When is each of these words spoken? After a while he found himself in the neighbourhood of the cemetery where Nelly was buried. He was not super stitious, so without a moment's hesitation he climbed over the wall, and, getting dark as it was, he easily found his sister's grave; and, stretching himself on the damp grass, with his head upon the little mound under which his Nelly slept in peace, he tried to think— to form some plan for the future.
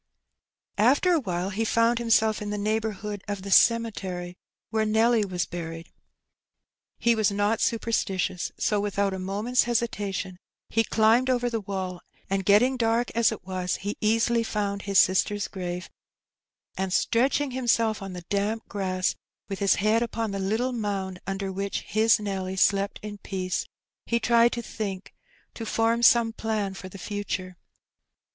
After 0.79 1.11
a 1.13 1.19
while 1.19 1.51
he 1.51 1.63
found 1.63 1.99
himself 1.99 2.41
in 2.41 2.49
the 2.49 2.57
neighbourhood 2.57 3.23
of 3.27 3.43
the 3.43 3.51
cemetery 3.51 4.35
where 4.71 4.83
Nelly 4.83 5.23
was 5.23 5.45
buried. 5.45 5.91
He 6.97 7.13
was 7.13 7.31
not 7.31 7.61
super 7.61 7.91
stitious, 7.91 8.51
so 8.57 8.79
without 8.79 9.13
a 9.13 9.19
moment's 9.19 9.65
hesitation 9.65 10.39
he 10.69 10.83
climbed 10.83 11.29
over 11.29 11.51
the 11.51 11.61
wall, 11.61 12.01
and, 12.31 12.43
getting 12.43 12.77
dark 12.77 13.11
as 13.13 13.31
it 13.31 13.45
was, 13.45 13.75
he 13.75 13.95
easily 14.01 14.41
found 14.41 14.81
his 14.81 14.97
sister's 14.97 15.47
grave; 15.47 15.87
and, 16.75 16.91
stretching 16.91 17.51
himself 17.51 18.01
on 18.01 18.13
the 18.13 18.23
damp 18.27 18.67
grass, 18.67 19.13
with 19.49 19.59
his 19.59 19.75
head 19.75 20.01
upon 20.01 20.31
the 20.31 20.39
little 20.39 20.71
mound 20.73 21.19
under 21.27 21.51
which 21.51 21.81
his 21.81 22.19
Nelly 22.19 22.55
slept 22.55 22.99
in 23.03 23.19
peace, 23.19 23.67
he 24.07 24.19
tried 24.19 24.51
to 24.53 24.63
think— 24.63 25.13
to 25.53 25.63
form 25.63 26.01
some 26.01 26.33
plan 26.33 26.73
for 26.73 26.89
the 26.89 26.97
future. 26.97 27.55